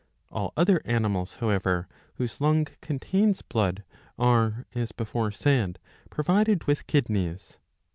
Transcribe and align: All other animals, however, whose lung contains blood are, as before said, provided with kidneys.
All 0.31 0.51
other 0.57 0.81
animals, 0.83 1.35
however, 1.35 1.87
whose 2.15 2.41
lung 2.41 2.65
contains 2.81 3.43
blood 3.43 3.83
are, 4.17 4.65
as 4.73 4.91
before 4.91 5.29
said, 5.31 5.77
provided 6.09 6.63
with 6.63 6.87
kidneys. 6.87 7.59